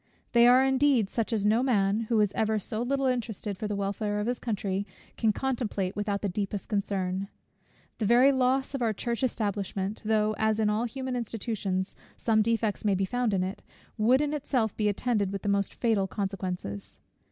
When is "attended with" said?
14.89-15.43